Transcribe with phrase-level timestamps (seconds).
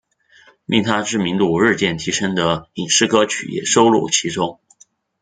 [0.65, 4.59] 令她知名度日渐提升的影视歌曲也收录其中。